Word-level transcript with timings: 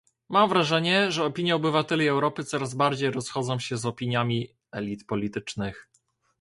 Mam 0.29 0.49
wrażenie, 0.49 1.11
że 1.11 1.25
opinie 1.25 1.55
obywateli 1.55 2.07
Europy 2.07 2.43
coraz 2.43 2.75
bardziej 2.75 3.11
rozchodzą 3.11 3.59
się 3.59 3.77
z 3.77 3.85
opiniami 3.85 4.47
elit 4.71 5.05
politycznych 5.07 5.87